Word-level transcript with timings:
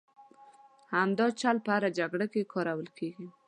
همدا 0.95 1.27
چل 1.41 1.57
په 1.65 1.69
هرې 1.75 1.89
جګړې 1.99 2.27
کې 2.33 2.49
کارول 2.53 2.87
کېږي. 2.97 3.27